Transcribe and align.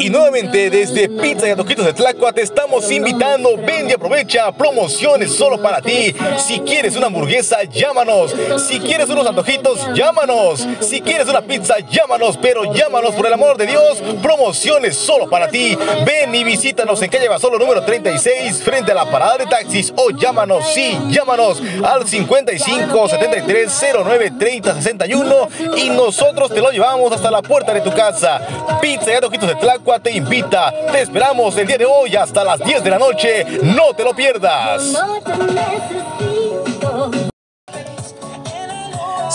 Y 0.00 0.10
nuevamente 0.10 0.70
desde 0.70 1.08
Pizza 1.08 1.46
y 1.48 1.50
Antojitos 1.50 1.86
de 1.86 1.92
Tlacua 1.92 2.32
te 2.32 2.42
estamos 2.42 2.90
invitando. 2.90 3.56
Ven 3.56 3.88
y 3.88 3.92
aprovecha 3.92 4.50
promociones 4.52 5.34
solo 5.34 5.60
para 5.60 5.80
ti. 5.80 6.14
Si 6.38 6.60
quieres 6.60 6.96
una 6.96 7.06
hamburguesa, 7.06 7.62
llámanos. 7.64 8.34
Si 8.66 8.80
quieres 8.80 9.08
unos 9.08 9.26
antojitos, 9.26 9.88
llámanos. 9.94 10.66
Si 10.80 11.00
quieres 11.00 11.28
una 11.28 11.42
pizza, 11.42 11.76
llámanos. 11.90 12.38
Pero 12.40 12.72
llámanos 12.72 13.14
por 13.14 13.26
el 13.26 13.32
amor 13.32 13.56
de 13.56 13.66
Dios. 13.66 14.02
Promociones 14.22 14.96
solo 14.96 15.28
para 15.28 15.48
ti. 15.48 15.76
Ven 16.04 16.34
y 16.34 16.44
visítanos 16.44 17.00
en 17.02 17.10
calle 17.10 17.28
Basolo 17.28 17.58
número 17.58 17.82
36 17.82 18.62
frente 18.62 18.92
a 18.92 18.94
la 18.94 19.10
parada 19.10 19.38
de 19.38 19.46
taxis 19.46 19.92
o 19.96 20.10
llámanos. 20.10 20.64
Sí, 20.72 20.98
llámanos 21.08 21.62
al 21.84 22.08
55 22.08 23.08
73 23.08 23.84
09 24.04 24.32
30 24.38 24.74
61 24.74 25.48
y 25.76 25.90
nosotros 25.90 26.50
te 26.50 26.60
lo 26.60 26.70
llevamos 26.70 27.12
hasta 27.12 27.30
la 27.30 27.42
puerta 27.42 27.72
de 27.72 27.80
tu 27.80 27.92
casa. 27.92 28.40
Pizza 28.80 29.12
y 29.12 29.14
Antojitos 29.14 29.48
de 29.48 29.54
Tlacua 29.56 29.98
te 30.00 30.10
invita. 30.10 30.72
Te 30.90 31.02
esperamos 31.02 31.56
el 31.56 31.66
día 31.66 31.78
de 31.78 31.84
hoy 31.84 32.16
hasta 32.16 32.44
las 32.44 32.58
10 32.60 32.82
de 32.82 32.90
la 32.90 32.98
noche. 32.98 33.44
No 33.62 33.92
te 33.94 34.04
lo 34.04 34.14
pierdas. 34.14 34.94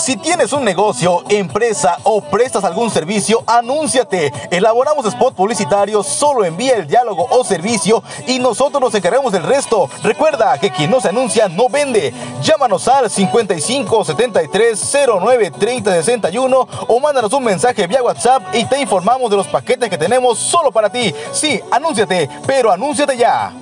Si 0.06 0.16
tienes 0.16 0.52
un 0.52 0.64
negocio, 0.64 1.24
empresa 1.28 1.98
o 2.04 2.20
prestas 2.20 2.62
algún 2.62 2.92
servicio, 2.92 3.42
anúnciate. 3.44 4.32
Elaboramos 4.52 5.04
spot 5.04 5.34
publicitarios, 5.34 6.06
solo 6.06 6.44
envía 6.44 6.76
el 6.76 6.86
diálogo 6.86 7.26
o 7.28 7.42
servicio 7.42 8.04
y 8.28 8.38
nosotros 8.38 8.80
nos 8.80 8.94
encargamos 8.94 9.32
del 9.32 9.42
resto. 9.42 9.90
Recuerda 10.04 10.60
que 10.60 10.70
quien 10.70 10.92
no 10.92 11.00
se 11.00 11.08
anuncia 11.08 11.48
no 11.48 11.68
vende. 11.68 12.14
Llámanos 12.40 12.86
al 12.86 13.10
55 13.10 14.04
73 14.04 14.96
09 15.20 15.50
30 15.50 15.90
61 15.90 16.68
o 16.86 17.00
mándanos 17.00 17.32
un 17.32 17.42
mensaje 17.42 17.88
vía 17.88 18.00
WhatsApp 18.00 18.54
y 18.54 18.64
te 18.64 18.80
informamos 18.80 19.28
de 19.28 19.38
los 19.38 19.48
paquetes 19.48 19.90
que 19.90 19.98
tenemos 19.98 20.38
solo 20.38 20.70
para 20.70 20.88
ti. 20.88 21.12
Sí, 21.32 21.60
anúnciate, 21.72 22.30
pero 22.46 22.70
anúnciate 22.70 23.16
ya. 23.16 23.52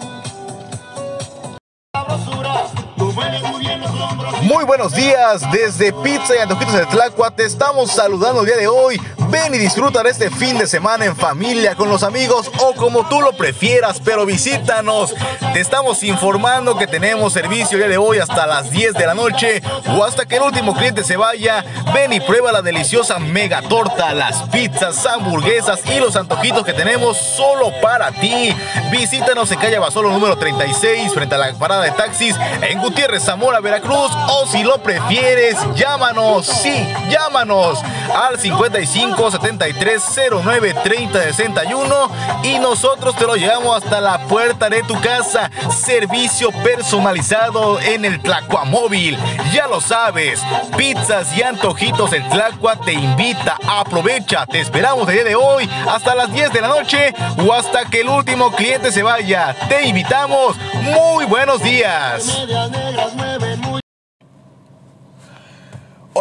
Muy 4.43 4.65
buenos 4.65 4.93
días 4.93 5.43
desde 5.51 5.93
Pizza 5.93 6.37
y 6.37 6.39
Antojitos 6.39 6.75
de 6.75 6.87
Tlacua. 6.87 7.31
Te 7.31 7.45
estamos 7.45 7.91
saludando 7.91 8.41
el 8.41 8.47
día 8.47 8.57
de 8.57 8.69
hoy. 8.69 9.01
Ven 9.31 9.55
y 9.55 9.59
disfruta 9.59 10.03
de 10.03 10.11
este 10.11 10.31
fin 10.31 10.59
de 10.59 10.67
semana 10.67 11.07
en 11.07 11.17
familia, 11.17 11.75
con 11.75 11.89
los 11.89 12.03
amigos 12.03 12.51
o 12.61 12.75
como 12.75 13.09
tú 13.09 13.21
lo 13.21 13.33
prefieras, 13.33 14.01
pero 14.05 14.27
visítanos. 14.27 15.15
Te 15.55 15.61
estamos 15.61 16.03
informando 16.03 16.77
que 16.77 16.87
tenemos 16.87 17.33
servicio 17.33 17.79
día 17.79 17.89
de 17.89 17.97
hoy 17.97 18.19
hasta 18.19 18.47
las 18.47 18.71
10 18.71 18.93
de 18.95 19.07
la 19.07 19.15
noche 19.15 19.63
o 19.89 20.05
hasta 20.05 20.27
que 20.27 20.37
el 20.37 20.43
último 20.43 20.75
cliente 20.75 21.03
se 21.05 21.17
vaya. 21.17 21.65
Ven 21.95 22.13
y 22.13 22.21
prueba 22.21 22.53
la 22.53 22.61
deliciosa 22.63 23.19
mega 23.19 23.63
torta, 23.63 24.13
las 24.13 24.43
pizzas, 24.51 25.05
hamburguesas 25.07 25.81
y 25.87 25.99
los 25.99 26.17
antojitos 26.17 26.65
que 26.65 26.75
tenemos 26.75 27.17
solo 27.17 27.73
para 27.81 28.13
ti. 28.13 28.55
Visítanos 28.93 29.51
en 29.51 29.59
calle 29.59 29.79
Basolo 29.79 30.11
número 30.11 30.37
36 30.37 31.13
frente 31.15 31.35
a 31.35 31.39
la 31.39 31.55
parada 31.55 31.83
de 31.83 31.93
taxis 31.93 32.37
en 32.61 32.79
Gutiérrez, 32.79 33.25
Zamora, 33.25 33.61
Veracruz 33.61 33.94
o 33.97 34.47
si 34.47 34.63
lo 34.63 34.83
prefieres, 34.83 35.57
llámanos, 35.75 36.47
sí, 36.47 36.87
llámanos 37.09 37.79
al 38.15 38.39
55 38.39 39.31
73 39.31 40.03
09 40.45 40.75
30 40.83 41.23
61 41.23 42.11
y 42.43 42.59
nosotros 42.59 43.15
te 43.17 43.27
lo 43.27 43.37
llevamos 43.37 43.83
hasta 43.83 44.01
la 44.01 44.19
puerta 44.27 44.69
de 44.69 44.83
tu 44.83 45.01
casa. 45.01 45.51
Servicio 45.71 46.51
personalizado 46.63 47.81
en 47.81 48.05
el 48.05 48.21
Tlacua 48.21 48.65
Móvil. 48.65 49.19
Ya 49.53 49.67
lo 49.67 49.81
sabes, 49.81 50.41
pizzas 50.77 51.37
y 51.37 51.43
antojitos 51.43 52.13
el 52.13 52.29
Tlacua 52.29 52.77
te 52.77 52.93
invita. 52.93 53.57
Aprovecha, 53.69 54.47
te 54.47 54.61
esperamos 54.61 55.09
el 55.09 55.15
día 55.15 55.25
de 55.25 55.37
hoy 55.37 55.69
hasta 55.89 56.15
las 56.15 56.33
10 56.33 56.53
de 56.53 56.61
la 56.61 56.69
noche 56.69 57.15
o 57.47 57.53
hasta 57.53 57.85
que 57.87 58.01
el 58.01 58.09
último 58.09 58.53
cliente 58.53 58.93
se 58.93 59.03
vaya. 59.03 59.55
Te 59.69 59.87
invitamos. 59.87 60.57
Muy 60.83 61.25
buenos 61.25 61.63
días. 61.63 62.45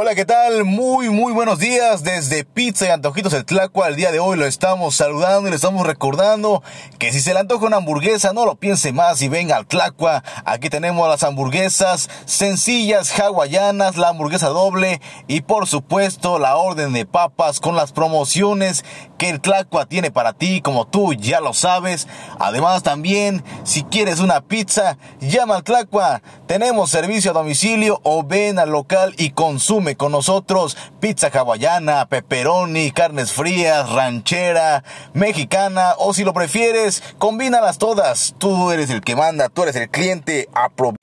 Hola, 0.04 0.16
¿qué 0.16 0.26
tal? 0.26 0.66
Muy, 0.66 1.10
muy 1.10 1.32
buenos 1.32 1.60
días 1.60 2.04
desde 2.04 2.44
Pizza 2.44 2.88
y 2.88 2.90
Antojitos 2.90 3.32
el 3.32 3.46
Tlacua. 3.46 3.88
El 3.88 3.96
día 3.96 4.12
de 4.12 4.20
hoy 4.20 4.38
lo 4.38 4.46
estamos 4.46 4.98
saludando 4.98 5.48
y 5.48 5.52
le 5.52 5.56
estamos 5.56 5.88
recordando 5.88 6.62
que 7.00 7.14
si 7.14 7.22
se 7.22 7.34
le 7.34 7.40
antoja 7.40 7.68
una 7.68 7.78
hamburguesa, 7.78 8.34
no 8.34 8.46
lo 8.46 8.56
piense 8.56 8.92
más 8.92 9.22
y 9.22 9.30
venga 9.30 9.56
al 9.56 9.66
Tlacua. 9.66 10.22
Aquí 10.44 10.70
tenemos 10.70 11.08
las 11.08 11.24
hamburguesas 11.24 12.10
sencillas, 12.26 13.18
hawaianas, 13.18 13.96
la 13.96 14.10
hamburguesa 14.10 14.50
doble 14.50 15.00
y 15.28 15.40
por 15.40 15.68
supuesto 15.68 16.38
la 16.38 16.58
orden 16.58 16.92
de 16.92 17.06
papas 17.06 17.62
con 17.62 17.78
las 17.78 17.94
promociones 17.94 18.84
que 19.18 19.30
el 19.30 19.40
Tlacua 19.40 19.86
tiene 19.86 20.12
para 20.12 20.34
ti, 20.34 20.60
como 20.60 20.86
tú 20.86 21.14
ya 21.14 21.40
lo 21.40 21.54
sabes. 21.54 22.10
Además 22.40 22.84
también, 22.84 23.42
si 23.64 23.84
quieres 23.84 24.20
una 24.20 24.42
pizza, 24.42 24.98
llama 25.22 25.56
al 25.56 25.64
Tlacua. 25.64 26.22
Tenemos 26.46 26.90
servicio 26.90 27.32
a 27.32 27.34
domicilio 27.34 28.02
o 28.04 28.24
ven 28.24 28.60
al 28.60 28.70
local 28.70 29.16
y 29.18 29.30
consume 29.30 29.93
con 29.96 30.12
nosotros 30.12 30.78
pizza 31.00 31.30
hawaiana, 31.34 32.08
pepperoni, 32.08 32.92
carnes 32.92 33.34
frías, 33.34 33.90
ranchera, 33.90 34.84
mexicana 35.14 35.96
o 35.98 36.14
si 36.14 36.24
lo 36.24 36.34
prefieres, 36.34 37.04
combínalas 37.18 37.78
todas. 37.78 38.36
Tú 38.38 38.72
eres 38.72 38.90
el 38.90 39.02
que 39.02 39.16
manda, 39.16 39.50
tú 39.50 39.64
eres 39.64 39.76
el 39.76 39.90
cliente. 39.90 40.50
Apro 40.54 40.94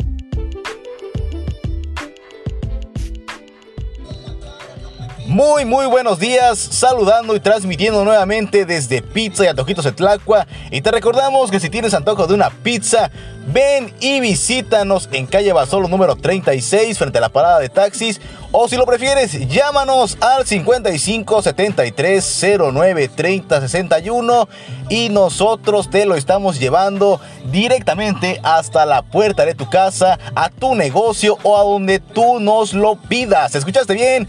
Muy, 5.40 5.64
muy 5.64 5.86
buenos 5.86 6.18
días, 6.18 6.58
saludando 6.58 7.34
y 7.34 7.40
transmitiendo 7.40 8.04
nuevamente 8.04 8.66
desde 8.66 9.00
Pizza 9.00 9.46
y 9.46 9.48
Antojitos 9.48 9.86
de 9.86 9.92
Tlacua. 9.92 10.46
Y 10.70 10.82
te 10.82 10.90
recordamos 10.90 11.50
que 11.50 11.58
si 11.58 11.70
tienes 11.70 11.94
antojo 11.94 12.26
de 12.26 12.34
una 12.34 12.50
pizza, 12.50 13.10
ven 13.46 13.90
y 14.00 14.20
visítanos 14.20 15.08
en 15.12 15.26
calle 15.26 15.54
Basolo 15.54 15.88
número 15.88 16.14
36 16.14 16.98
frente 16.98 17.16
a 17.16 17.20
la 17.22 17.30
parada 17.30 17.58
de 17.58 17.70
taxis. 17.70 18.20
O 18.52 18.68
si 18.68 18.76
lo 18.76 18.84
prefieres, 18.84 19.48
llámanos 19.48 20.18
al 20.20 20.44
55 20.46 21.40
73 21.40 22.46
09 22.74 23.08
30 23.08 23.60
61 23.62 24.48
y 24.90 25.08
nosotros 25.08 25.88
te 25.88 26.04
lo 26.04 26.16
estamos 26.16 26.60
llevando 26.60 27.18
directamente 27.50 28.40
hasta 28.42 28.84
la 28.84 29.00
puerta 29.00 29.46
de 29.46 29.54
tu 29.54 29.70
casa, 29.70 30.18
a 30.34 30.50
tu 30.50 30.74
negocio 30.74 31.38
o 31.44 31.56
a 31.56 31.62
donde 31.62 31.98
tú 31.98 32.40
nos 32.40 32.74
lo 32.74 32.96
pidas. 32.96 33.54
¿Escuchaste 33.54 33.94
bien? 33.94 34.28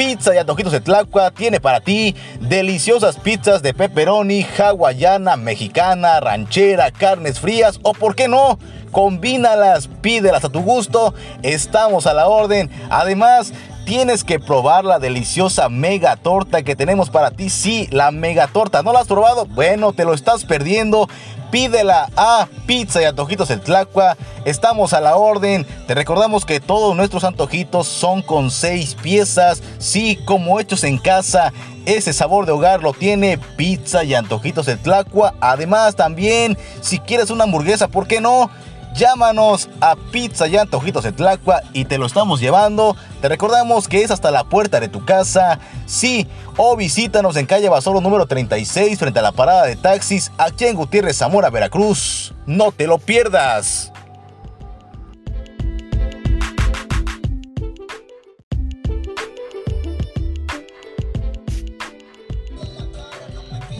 Pizza 0.00 0.34
y 0.34 0.38
Antojitos 0.38 0.72
de 0.72 0.80
Tlacua 0.80 1.30
tiene 1.30 1.60
para 1.60 1.82
ti 1.82 2.16
deliciosas 2.40 3.18
pizzas 3.18 3.60
de 3.60 3.74
pepperoni, 3.74 4.46
hawaiana, 4.58 5.36
mexicana, 5.36 6.20
ranchera, 6.20 6.90
carnes 6.90 7.38
frías 7.38 7.78
o 7.82 7.92
por 7.92 8.14
qué 8.14 8.26
no, 8.26 8.58
combínalas, 8.92 9.88
pídelas 10.00 10.42
a 10.42 10.48
tu 10.48 10.62
gusto, 10.62 11.12
estamos 11.42 12.06
a 12.06 12.14
la 12.14 12.28
orden. 12.28 12.70
Además, 12.88 13.52
tienes 13.90 14.22
que 14.22 14.38
probar 14.38 14.84
la 14.84 15.00
deliciosa 15.00 15.68
mega 15.68 16.14
torta 16.14 16.62
que 16.62 16.76
tenemos 16.76 17.10
para 17.10 17.32
ti. 17.32 17.50
Sí, 17.50 17.88
la 17.90 18.12
mega 18.12 18.46
torta. 18.46 18.84
¿No 18.84 18.92
la 18.92 19.00
has 19.00 19.08
probado? 19.08 19.46
Bueno, 19.46 19.92
te 19.92 20.04
lo 20.04 20.14
estás 20.14 20.44
perdiendo. 20.44 21.08
Pídela 21.50 22.08
a 22.16 22.46
Pizza 22.68 23.02
y 23.02 23.06
Antojitos 23.06 23.50
el 23.50 23.60
Tlacua. 23.60 24.16
Estamos 24.44 24.92
a 24.92 25.00
la 25.00 25.16
orden. 25.16 25.66
Te 25.88 25.96
recordamos 25.96 26.44
que 26.44 26.60
todos 26.60 26.94
nuestros 26.94 27.24
antojitos 27.24 27.88
son 27.88 28.22
con 28.22 28.52
seis 28.52 28.94
piezas. 28.94 29.60
Sí, 29.80 30.20
como 30.24 30.60
hechos 30.60 30.84
en 30.84 30.96
casa. 30.96 31.52
Ese 31.84 32.12
sabor 32.12 32.46
de 32.46 32.52
hogar 32.52 32.84
lo 32.84 32.92
tiene 32.92 33.38
Pizza 33.56 34.04
y 34.04 34.14
Antojitos 34.14 34.68
el 34.68 34.78
Tlacua. 34.78 35.34
Además, 35.40 35.96
también, 35.96 36.56
si 36.80 37.00
quieres 37.00 37.30
una 37.30 37.42
hamburguesa, 37.42 37.88
¿por 37.88 38.06
qué 38.06 38.20
no? 38.20 38.52
Llámanos 38.94 39.68
a 39.80 39.96
Pizza 39.96 40.46
y 40.48 40.56
Antojitos 40.56 41.04
de 41.04 41.12
Tlacua 41.12 41.62
y 41.72 41.84
te 41.84 41.98
lo 41.98 42.06
estamos 42.06 42.40
llevando. 42.40 42.96
Te 43.20 43.28
recordamos 43.28 43.88
que 43.88 44.02
es 44.02 44.10
hasta 44.10 44.30
la 44.30 44.44
puerta 44.44 44.80
de 44.80 44.88
tu 44.88 45.04
casa. 45.04 45.58
Sí, 45.86 46.26
o 46.56 46.76
visítanos 46.76 47.36
en 47.36 47.46
calle 47.46 47.68
Basolo 47.68 48.00
número 48.00 48.26
36 48.26 48.98
frente 48.98 49.20
a 49.20 49.22
la 49.22 49.32
parada 49.32 49.64
de 49.64 49.76
taxis 49.76 50.32
aquí 50.38 50.66
en 50.66 50.76
Gutiérrez, 50.76 51.16
Zamora, 51.18 51.50
Veracruz. 51.50 52.34
No 52.46 52.72
te 52.72 52.86
lo 52.86 52.98
pierdas. 52.98 53.89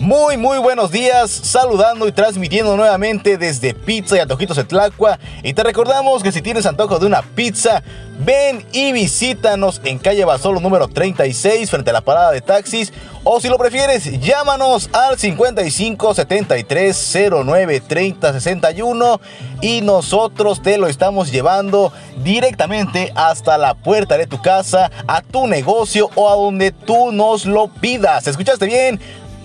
Muy, 0.00 0.38
muy 0.38 0.56
buenos 0.56 0.91
días, 0.91 1.31
saludando 1.31 2.08
y 2.08 2.12
transmitiendo 2.12 2.75
nuevamente 2.75 3.37
desde 3.37 3.75
Pizza 3.75 4.17
y 4.17 4.20
Antojitos 4.20 4.56
de 4.56 4.64
Tlacua. 4.64 5.19
Y 5.43 5.52
te 5.52 5.62
recordamos 5.62 6.23
que 6.23 6.32
si 6.32 6.41
tienes 6.41 6.64
antojo 6.64 6.99
de 6.99 7.05
una 7.05 7.20
pizza, 7.20 7.82
ven 8.19 8.64
y 8.73 8.93
visítanos 8.93 9.79
en 9.85 9.99
calle 9.99 10.25
Basolo 10.25 10.58
número 10.58 10.88
36 10.88 11.70
frente 11.70 11.91
a 11.91 11.93
la 11.93 12.00
parada 12.00 12.31
de 12.31 12.41
taxis. 12.41 12.94
O 13.25 13.43
si 13.43 13.50
lo 13.50 13.58
prefieres, 13.58 14.19
llámanos 14.23 14.88
al 14.94 15.19
55 15.19 16.14
73 16.14 17.19
09 17.44 17.82
30 17.87 18.32
61 18.32 19.20
y 19.61 19.82
nosotros 19.82 20.62
te 20.62 20.79
lo 20.79 20.87
estamos 20.87 21.31
llevando 21.31 21.93
directamente 22.25 23.12
hasta 23.14 23.58
la 23.58 23.75
puerta 23.75 24.17
de 24.17 24.26
tu 24.26 24.41
casa, 24.41 24.91
a 25.06 25.20
tu 25.20 25.46
negocio 25.46 26.08
o 26.14 26.31
a 26.31 26.37
donde 26.37 26.73
tú 26.73 27.12
nos 27.12 27.44
lo 27.44 27.69
pidas. 27.69 28.26
¿Escuchaste 28.26 28.64
bien? 28.64 28.99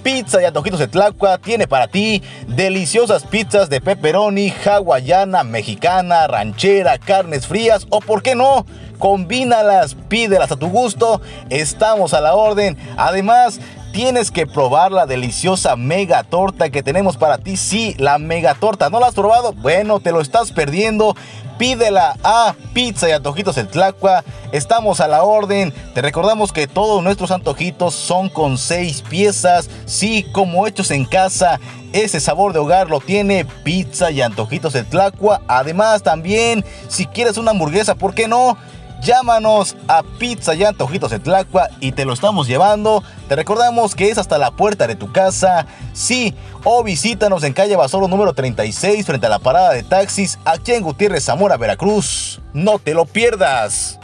Pizza 0.06 0.40
y 0.40 0.46
Antojitos 0.46 0.80
de 0.80 0.88
Tlacua 0.88 1.40
tiene 1.40 1.68
para 1.68 1.88
ti 1.88 2.22
deliciosas 2.48 3.24
pizzas 3.24 3.72
de 3.72 3.81
pepperoni, 3.81 4.54
hawaiana, 4.63 5.44
mexicana, 5.44 6.28
ranchera, 6.28 7.00
carnes 7.00 7.48
frías 7.48 7.88
o 7.90 8.02
por 8.02 8.22
qué 8.22 8.36
no, 8.36 8.68
combínalas, 9.00 9.96
pídelas 9.96 10.52
a 10.52 10.57
tu 10.57 10.69
gusto, 10.69 11.22
estamos 11.50 12.13
a 12.13 12.22
la 12.22 12.36
orden. 12.36 12.78
Además, 12.98 13.60
tienes 13.95 14.30
que 14.30 14.45
probar 14.45 14.92
la 14.92 15.06
deliciosa 15.06 15.77
mega 15.77 16.21
torta 16.24 16.69
que 16.69 16.83
tenemos 16.83 17.15
para 17.15 17.38
ti. 17.38 17.56
Sí, 17.56 17.95
la 17.97 18.18
mega 18.18 18.53
torta. 18.53 18.89
¿No 18.89 19.00
la 19.00 19.07
has 19.07 19.13
probado? 19.13 19.53
Bueno, 19.53 20.01
te 20.01 20.12
lo 20.12 20.19
estás 20.19 20.51
perdiendo. 20.51 21.15
Pídela 21.57 22.18
a 22.21 22.56
Pizza 22.74 23.07
y 23.07 23.13
Antojitos 23.13 23.57
El 23.57 23.69
Tlacua. 23.69 24.25
Estamos 24.51 25.00
a 25.00 25.07
la 25.07 25.24
orden. 25.24 25.74
Te 25.94 26.01
recordamos 26.01 26.51
que 26.51 26.68
todos 26.68 27.01
nuestros 27.01 27.31
antojitos 27.31 27.95
son 27.95 28.27
con 28.27 28.57
seis 28.57 29.01
piezas. 29.01 29.69
Sí, 29.86 30.25
como 30.33 30.68
hechos 30.68 30.91
en 30.91 31.06
casa. 31.06 31.62
Ese 31.94 32.19
sabor 32.19 32.51
de 32.51 32.59
hogar 32.59 32.89
lo 32.89 33.00
tiene 33.00 33.45
Pizza 33.63 34.12
y 34.12 34.21
Antojitos 34.21 34.75
El 34.75 34.88
Tlacua. 34.88 35.41
Además, 35.48 36.03
también, 36.03 36.65
si 36.89 37.06
quieres 37.06 37.38
una 37.38 37.51
hamburguesa, 37.51 37.95
¿por 37.95 38.13
qué 38.13 38.27
no? 38.27 38.57
Llámanos 39.06 39.78
a 39.88 40.02
Pizza 40.02 40.56
y 40.56 40.63
Antojitos 40.63 41.12
de 41.12 41.19
Tlacua 41.19 41.69
y 41.80 41.92
te 41.92 42.06
lo 42.06 42.13
estamos 42.13 42.48
llevando. 42.48 43.04
Te 43.30 43.36
recordamos 43.36 43.94
que 43.94 44.10
es 44.10 44.18
hasta 44.18 44.40
la 44.40 44.50
puerta 44.50 44.88
de 44.88 44.96
tu 44.96 45.12
casa. 45.12 45.68
Sí, 45.94 46.34
o 46.63 46.84
visítanos 46.84 47.44
en 47.44 47.54
calle 47.54 47.75
Basoro 47.75 48.07
número 48.07 48.34
36 48.34 49.06
frente 49.06 49.28
a 49.28 49.30
la 49.30 49.38
parada 49.38 49.74
de 49.74 49.84
taxis 49.84 50.40
aquí 50.44 50.72
en 50.72 50.81
Gutiérrez, 50.81 51.24
Zamora, 51.24 51.56
Veracruz. 51.56 52.42
No 52.54 52.80
te 52.80 52.96
lo 52.96 53.06
pierdas. 53.06 54.00